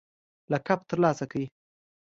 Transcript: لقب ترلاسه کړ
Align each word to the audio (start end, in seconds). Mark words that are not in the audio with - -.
لقب 0.51 0.79
ترلاسه 0.89 1.25
کړ 1.31 1.39